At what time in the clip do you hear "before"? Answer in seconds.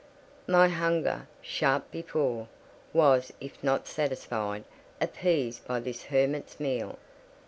1.91-2.47